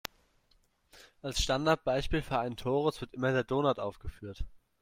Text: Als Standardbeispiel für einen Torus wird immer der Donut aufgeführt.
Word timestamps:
Als 1.21 1.43
Standardbeispiel 1.43 2.23
für 2.23 2.39
einen 2.39 2.57
Torus 2.57 3.01
wird 3.01 3.13
immer 3.13 3.31
der 3.33 3.43
Donut 3.43 3.77
aufgeführt. 3.77 4.43